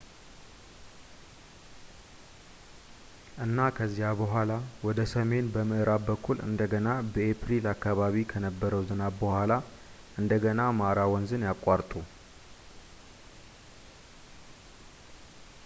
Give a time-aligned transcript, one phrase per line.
[3.43, 4.51] እና ከዚያ በኋላ
[4.87, 9.55] ወደ ሰሜን በምዕራብ በኩል እንደገና በኤፕሪል አከባቢ ከነበረው ዝናብ በኋላ
[10.21, 11.91] እንደገና ማራ ወንዝን ያቋርጡ